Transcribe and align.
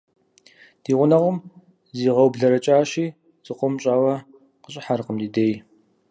Ди 0.83 0.91
гъунэгъум 0.97 1.37
зигъэублэрэкӀащи, 1.97 3.05
зыкъом 3.45 3.73
щӀауэ 3.81 4.13
къыщӀыхьэркъым 4.63 5.17
ди 5.21 5.27
дей. 5.35 5.53